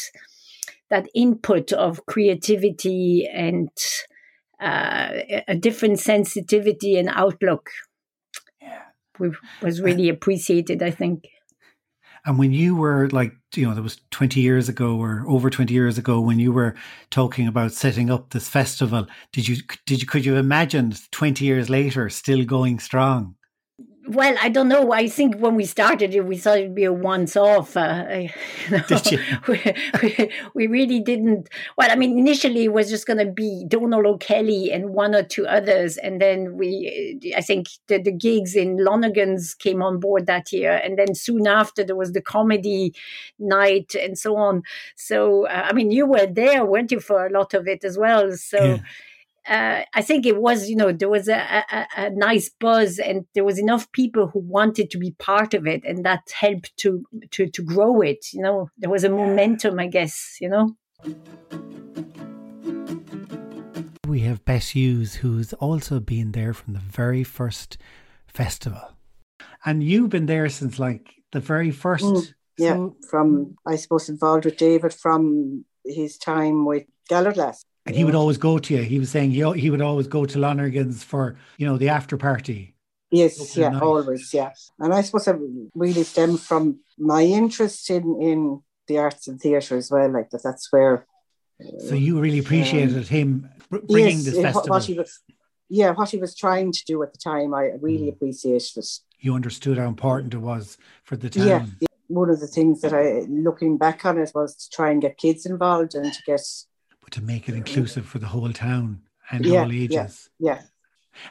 [0.90, 3.70] that input of creativity and
[4.60, 5.10] uh,
[5.48, 7.70] a different sensitivity and outlook.
[8.62, 8.84] Yeah.
[9.62, 11.28] was really appreciated, I think.
[12.26, 15.72] And when you were like, you know, that was 20 years ago or over 20
[15.72, 16.76] years ago when you were
[17.12, 21.70] talking about setting up this festival, did you, did you, could you imagine 20 years
[21.70, 23.36] later still going strong?
[24.08, 24.92] Well, I don't know.
[24.92, 27.76] I think when we started it, we thought it'd be a once-off.
[27.76, 28.30] Uh, you
[28.70, 29.20] know, Did you?
[29.48, 31.50] we, we, we, really didn't.
[31.78, 35.24] Well, I mean, initially it was just going to be Donal O'Kelly and one or
[35.24, 40.28] two others, and then we, I think, the, the gigs in Lonergan's came on board
[40.28, 42.94] that year, and then soon after there was the comedy
[43.40, 44.62] night and so on.
[44.96, 47.98] So, uh, I mean, you were there, weren't you, for a lot of it as
[47.98, 48.32] well?
[48.34, 48.64] So.
[48.64, 48.78] Yeah
[49.48, 53.26] uh, I think it was, you know, there was a, a, a, nice buzz and
[53.36, 57.06] there was enough people who wanted to be part of it, and that helped to
[57.32, 58.34] to to grow it.
[58.34, 60.38] You know, there was a momentum, I guess.
[60.42, 60.76] You know.
[64.08, 67.78] We have Bess Hughes, who's also been there from the very first
[68.28, 68.96] festival.
[69.66, 72.06] And you've been there since like the very first.
[72.06, 77.64] Mm, yeah, so- from I suppose involved with David from his time with Galloglass.
[77.86, 78.82] And he would always go to you.
[78.82, 82.18] He was saying he, he would always go to Lonergan's for, you know, the after
[82.18, 82.74] party.
[83.12, 83.82] Yes, yeah, night.
[83.84, 84.52] always, yeah.
[84.80, 85.38] And I suppose it
[85.76, 90.10] really stemmed from my interest in in the arts and theatre as well.
[90.10, 91.06] Like that, that's where.
[91.88, 94.70] So you really appreciated him br- bringing yes, this eh, festival.
[94.70, 95.22] What he was,
[95.70, 98.14] yeah, what he was trying to do at the time, I really Mm.
[98.14, 99.00] appreciated it.
[99.20, 101.30] you understood how important it was for the.
[101.40, 101.88] Yeah, yeah.
[102.08, 105.18] One of the things that I, looking back on it, was to try and get
[105.18, 106.42] kids involved and to get,
[107.06, 109.84] But to make it inclusive for the whole town and Yeah, all yeah.
[109.84, 110.30] ages.
[110.40, 110.62] yeah,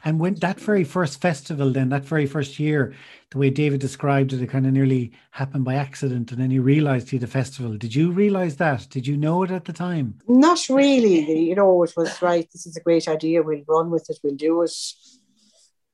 [0.04, 2.94] And when that very first festival, then that very first year,
[3.30, 6.60] the way David described it, it kind of nearly happened by accident, and then he
[6.60, 7.76] realised he had a festival.
[7.76, 8.86] Did you realise that?
[8.88, 10.20] Did you know it at the time?
[10.28, 11.48] not really.
[11.48, 12.48] You know, it was right.
[12.52, 13.42] This is a great idea.
[13.42, 14.18] We'll run with it.
[14.22, 14.76] We'll do it.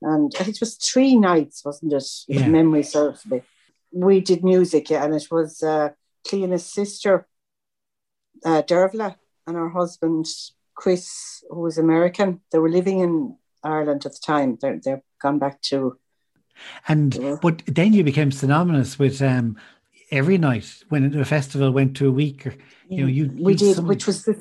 [0.03, 2.07] And I think it was three nights, wasn't it?
[2.27, 3.41] If memory serves me.
[3.91, 5.89] We did music, yeah, and it was uh,
[6.27, 7.27] Cleana's sister,
[8.45, 9.15] uh, Dervla,
[9.47, 10.25] and her husband
[10.75, 12.41] Chris, who was American.
[12.51, 14.57] They were living in Ireland at the time.
[14.61, 15.97] They're they're gone back to
[16.87, 17.37] And Yeah.
[17.41, 19.57] but then you became synonymous with um,
[20.11, 22.47] every night when the festival went to a week.
[22.47, 22.53] Or,
[22.89, 24.35] you know, you we did, which was the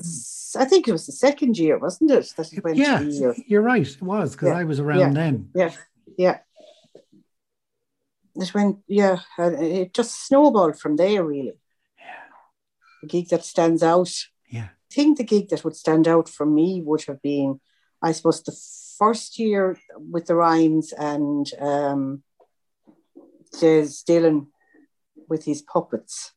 [0.58, 2.32] I think it was the second year, wasn't it?
[2.36, 3.00] That it went yeah,
[3.46, 3.86] you're right.
[3.86, 5.12] It was because Yeah, I was around yeah.
[5.12, 5.50] then.
[5.54, 5.72] Yeah,
[6.18, 6.38] yeah.
[8.34, 11.52] It went, yeah, it just snowballed from there, really.
[13.02, 14.12] The gig that stands out.
[14.92, 17.60] Think the gig that would stand out for me would have been,
[18.02, 18.56] I suppose, the
[18.98, 22.22] first year with the Rhymes and um,
[23.54, 24.48] Jez Dillon
[25.28, 26.32] with his puppets.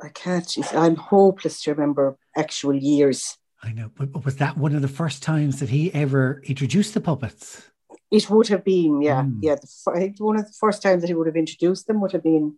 [0.00, 3.38] I can't, I'm hopeless to remember actual years.
[3.62, 7.00] I know, but, was that one of the first times that he ever introduced the
[7.00, 7.70] puppets?
[8.10, 9.38] It would have been, yeah, Mm.
[9.42, 9.56] yeah.
[9.56, 12.56] The, one of the first times that he would have introduced them would have been.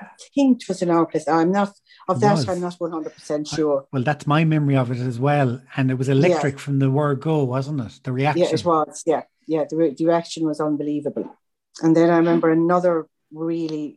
[0.00, 1.28] I think it was in our place.
[1.28, 1.72] I'm not
[2.08, 2.48] of that.
[2.48, 3.86] I'm not one hundred percent sure.
[3.92, 7.20] Well, that's my memory of it as well, and it was electric from the word
[7.20, 8.00] go, wasn't it?
[8.02, 8.42] The reaction.
[8.42, 9.02] Yeah, it was.
[9.06, 9.64] Yeah, yeah.
[9.68, 11.36] The, re- the reaction was unbelievable.
[11.82, 13.96] And then I remember another really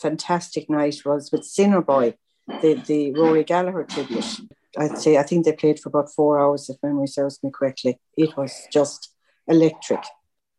[0.00, 2.14] fantastic night was with Sinner Boy,
[2.62, 4.40] the the Rory Gallagher tribute.
[4.76, 8.00] I'd say I think they played for about four hours, if memory serves me correctly.
[8.16, 9.14] It was just
[9.46, 10.02] electric.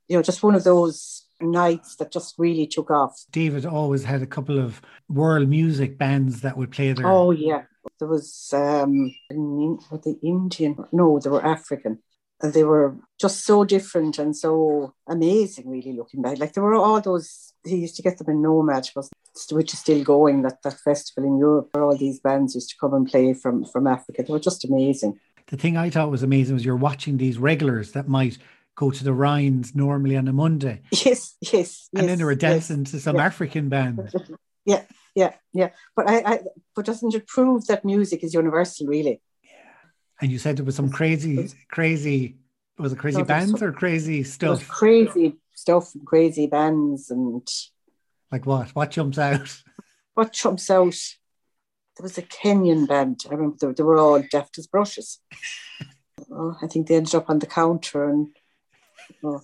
[0.08, 3.26] You know, just one of those nights that just really took off.
[3.32, 7.08] David always had a couple of world music bands that would play there.
[7.08, 7.63] Oh yeah,
[8.00, 10.78] there was um, were they Indian?
[10.91, 12.00] No, they were African,
[12.41, 15.69] and they were just so different and so amazing.
[15.69, 17.54] Really looking back, like there were all those.
[17.63, 18.91] He used to get them in WOMAD,
[19.52, 20.43] which is still going.
[20.43, 23.65] That that festival in Europe, where all these bands used to come and play from
[23.65, 24.24] from Africa.
[24.24, 25.19] They were just amazing.
[25.48, 28.39] The thing I thought was amazing was you're watching these regulars that might
[28.75, 32.31] go to the Rhines normally on a Monday, Yes, yes, and then yes, they were
[32.33, 32.39] yes.
[32.41, 33.25] dancing to some yeah.
[33.25, 34.13] African band.
[34.67, 34.81] Yeah,
[35.13, 35.69] yeah, yeah.
[35.95, 36.39] But I, I,
[36.75, 38.88] but doesn't it prove that music is universal?
[38.88, 39.51] Really, Yeah.
[40.19, 42.39] And you said there was some crazy, crazy,
[42.79, 44.67] was it crazy No, bands or crazy stuff?
[44.67, 47.47] crazy stuff, and crazy bands, and
[48.31, 48.69] Like what?
[48.69, 49.55] What jumps out?
[50.15, 50.97] what jumps out?
[51.97, 53.21] There was a Kenyan band.
[53.29, 55.19] I remember they, they were all deft as brushes.
[56.31, 58.35] oh, I think they ended up on the counter and
[59.23, 59.41] oh,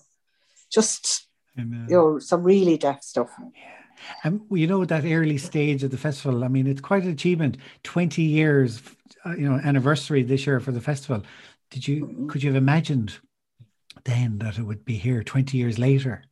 [0.72, 3.30] just uh, you know some really deft stuff.
[4.24, 6.44] And you know that early stage of the festival.
[6.44, 7.58] I mean, it's quite an achievement.
[7.84, 8.82] Twenty years,
[9.26, 11.24] uh, you know, anniversary this year for the festival.
[11.70, 13.20] Did you could you have imagined
[14.06, 16.24] then that it would be here twenty years later?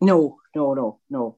[0.00, 1.36] No, no, no, no.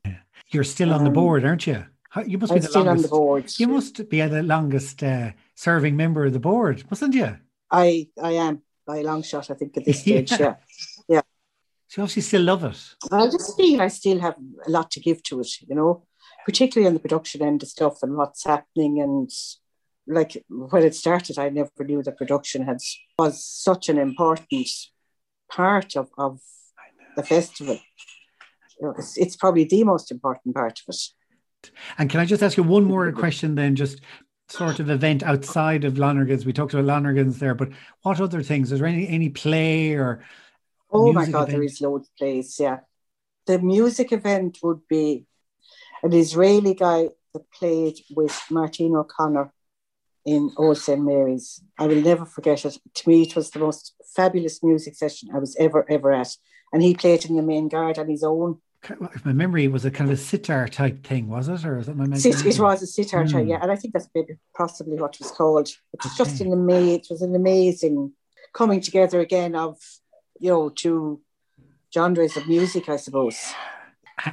[0.51, 1.85] You're still on the Um, board, aren't you?
[2.27, 3.05] You must I'm be the still on longest.
[3.05, 3.45] the board.
[3.59, 7.37] You must be the longest uh, serving member of the board, mustn't you?
[7.71, 9.51] I, I am by a long shot.
[9.51, 10.39] I think at this stage, Yeah.
[10.41, 10.55] yeah.
[11.89, 12.95] So you obviously still love it.
[13.13, 16.05] I just feel I still have a lot to give to it, you know,
[16.45, 19.01] particularly on the production end of stuff and what's happening.
[19.01, 19.31] And
[20.07, 22.79] like when it started, I never knew that production had
[23.19, 24.69] was such an important
[25.51, 26.41] part of, of
[27.17, 27.79] the festival.
[28.81, 31.73] You know, it's, it's probably the most important part of it.
[31.99, 33.19] And can I just ask you one more mm-hmm.
[33.19, 34.01] question then, just
[34.49, 36.47] sort of event outside of Lonergan's?
[36.47, 37.71] We talked about Lonergan's there, but
[38.03, 38.71] what other things?
[38.71, 40.23] Is there any any play or
[40.91, 41.71] Oh my God, there event?
[41.73, 42.57] is loads of plays.
[42.59, 42.79] Yeah.
[43.47, 45.27] The music event would be
[46.03, 49.53] an Israeli guy that played with Martin O'Connor
[50.25, 51.03] in Old St.
[51.03, 51.63] Mary's.
[51.79, 52.79] I will never forget it.
[52.95, 56.37] To me, it was the most fabulous music session I was ever, ever at.
[56.73, 58.61] And he played in the main guard on his own.
[58.89, 61.89] if my memory was a kind of a sitar type thing, was it, or is
[61.89, 62.19] it my memory?
[62.19, 63.49] It was a sitar Mm.
[63.49, 65.69] yeah, and I think that's maybe possibly what it was called.
[65.69, 68.13] It was just an amazing, it was an amazing
[68.53, 69.79] coming together again of,
[70.41, 71.21] you know, two
[71.93, 73.53] genres of music, I suppose.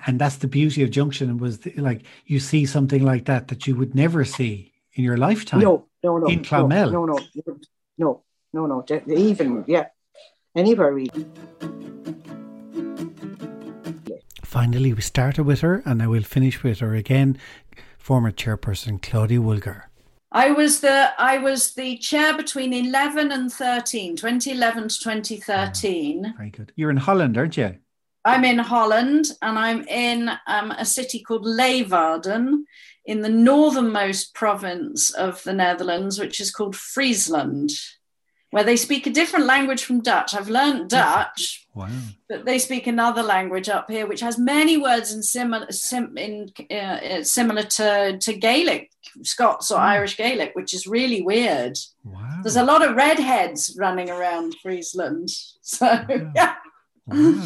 [0.07, 3.67] And that's the beauty of Junction was the, like you see something like that that
[3.67, 5.59] you would never see in your lifetime.
[5.59, 6.91] No, no, no, In no, Clonmel.
[6.91, 7.19] no, no,
[7.97, 8.23] no,
[8.53, 9.87] no, no, even yeah,
[10.55, 11.25] anywhere really.
[14.43, 17.37] Finally, we started with her, and I will finish with her again.
[17.97, 19.83] Former chairperson Claudia Woolger.
[20.35, 26.33] I was the I was the chair between 11 and 13, 2011 to 2013.
[26.35, 26.71] Very good.
[26.75, 27.77] You're in Holland, aren't you?
[28.25, 32.63] I'm in Holland and I'm in um, a city called Leeuwarden
[33.05, 37.71] in the northernmost province of the Netherlands, which is called Friesland,
[38.51, 40.33] where they speak a different language from Dutch.
[40.33, 41.89] I've learned Dutch, Wow.
[42.29, 46.49] but they speak another language up here, which has many words in similar sim, in
[46.71, 48.89] uh, uh, similar to, to Gaelic,
[49.21, 51.77] Scots or Irish Gaelic, which is really weird.
[52.03, 52.39] Wow.
[52.41, 55.29] There's a lot of redheads running around Friesland,
[55.61, 56.05] so
[56.35, 56.55] yeah.
[57.05, 57.45] Wow.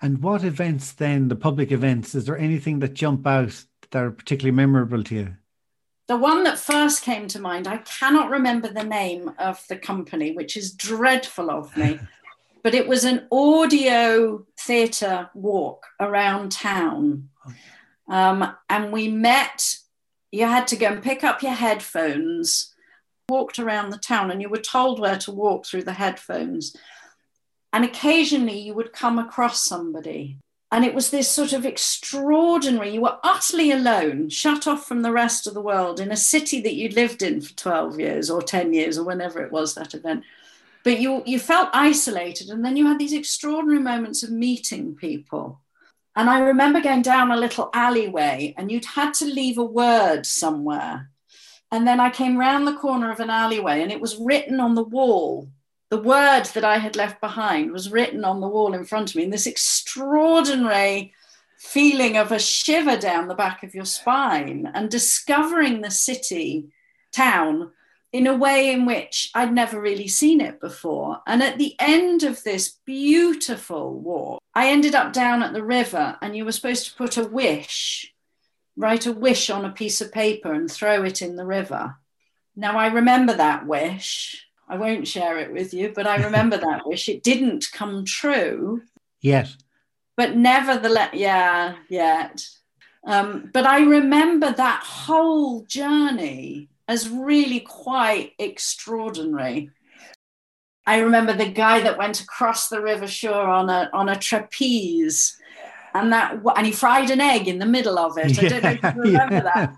[0.00, 4.10] And what events then, the public events, is there anything that jump out that are
[4.10, 5.36] particularly memorable to you?
[6.08, 10.32] The one that first came to mind, I cannot remember the name of the company,
[10.32, 12.00] which is dreadful of me,
[12.64, 17.28] but it was an audio theatre walk around town.
[18.08, 19.76] Um, and we met,
[20.32, 22.74] you had to go and pick up your headphones,
[23.28, 26.74] walked around the town, and you were told where to walk through the headphones.
[27.72, 30.38] And occasionally you would come across somebody.
[30.70, 35.12] And it was this sort of extraordinary, you were utterly alone, shut off from the
[35.12, 38.40] rest of the world in a city that you'd lived in for 12 years or
[38.40, 40.24] 10 years or whenever it was that event.
[40.82, 42.48] But you, you felt isolated.
[42.48, 45.60] And then you had these extraordinary moments of meeting people.
[46.14, 50.26] And I remember going down a little alleyway and you'd had to leave a word
[50.26, 51.10] somewhere.
[51.70, 54.74] And then I came round the corner of an alleyway and it was written on
[54.74, 55.48] the wall
[55.92, 59.16] the word that I had left behind was written on the wall in front of
[59.16, 61.12] me, and this extraordinary
[61.58, 66.72] feeling of a shiver down the back of your spine and discovering the city,
[67.12, 67.72] town,
[68.12, 71.20] in a way in which I'd never really seen it before.
[71.26, 76.18] And at the end of this beautiful walk, I ended up down at the river,
[76.20, 78.12] and you were supposed to put a wish,
[78.76, 81.96] write a wish on a piece of paper and throw it in the river.
[82.54, 84.46] Now, I remember that wish.
[84.68, 87.08] I won't share it with you, but I remember that wish.
[87.08, 88.82] It didn't come true,
[89.22, 89.56] Yes.
[90.18, 92.46] but nevertheless, yeah, yet.
[93.06, 99.70] Um, but I remember that whole journey as really quite extraordinary.
[100.86, 105.36] I remember the guy that went across the river shore on a on a trapeze,
[105.94, 108.38] and that and he fried an egg in the middle of it.
[108.38, 109.76] I don't know if you remember that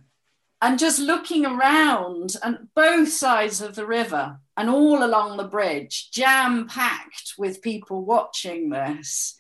[0.65, 6.11] and just looking around and both sides of the river and all along the bridge,
[6.11, 9.39] jam packed with people watching this.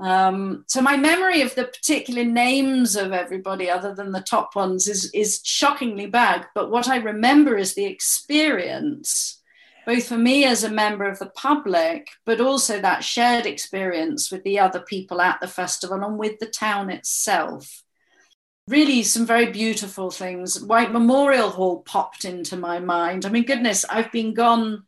[0.00, 4.88] Um, so my memory of the particular names of everybody, other than the top ones,
[4.88, 6.46] is is shockingly bad.
[6.54, 9.42] But what I remember is the experience,
[9.86, 14.42] both for me as a member of the public, but also that shared experience with
[14.42, 17.82] the other people at the festival and with the town itself
[18.70, 20.62] really some very beautiful things.
[20.62, 23.26] White Memorial Hall popped into my mind.
[23.26, 24.84] I mean, goodness, I've been gone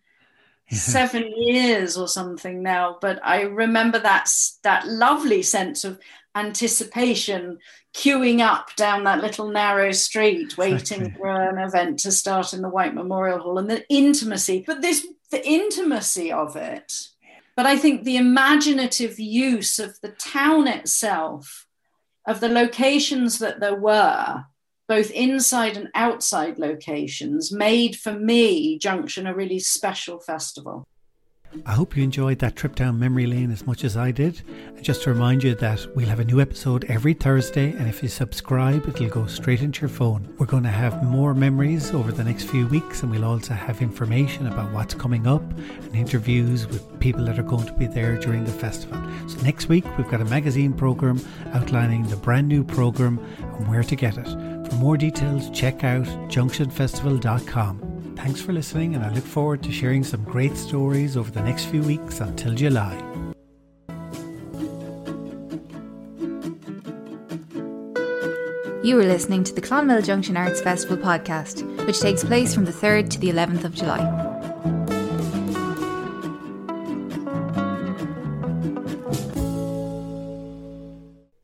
[0.73, 4.31] seven years or something now, but I remember that
[4.63, 5.99] that lovely sense of
[6.35, 7.59] anticipation,
[7.95, 11.21] queuing up down that little narrow street, waiting Exactly.
[11.21, 14.65] for an event to start in the White Memorial Hall, and the intimacy.
[14.67, 17.09] But this, the intimacy of it.
[17.55, 21.67] But I think the imaginative use of the town itself
[22.27, 24.45] of the locations that there were,
[24.93, 30.87] both inside and outside locations, made for me Junction a really special festival.
[31.65, 34.43] I hope you enjoyed that trip down memory lane as much as I did.
[34.83, 38.11] Just to remind you that we'll have a new episode every Thursday, and if you
[38.11, 40.35] subscribe, it'll go straight into your phone.
[40.39, 43.81] We're going to have more memories over the next few weeks, and we'll also have
[43.81, 48.19] information about what's coming up and interviews with people that are going to be there
[48.19, 49.03] during the festival.
[49.27, 51.19] So, next week, we've got a magazine program
[51.55, 54.52] outlining the brand new program and where to get it.
[54.73, 58.15] For more details, check out junctionfestival.com.
[58.17, 61.67] Thanks for listening, and I look forward to sharing some great stories over the next
[61.67, 62.97] few weeks until July.
[68.83, 72.73] You are listening to the Clonmel Junction Arts Festival podcast, which takes place from the
[72.73, 74.32] 3rd to the 11th of July.